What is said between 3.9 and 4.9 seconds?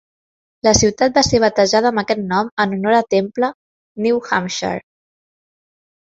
New Hampshire.